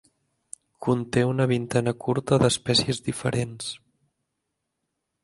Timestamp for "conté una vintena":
0.85-1.93